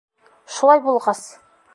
[0.55, 1.21] Шулай булғас!